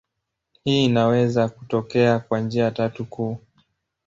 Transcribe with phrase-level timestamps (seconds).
[0.63, 3.37] Hii inaweza kutokea kwa njia tatu kuu.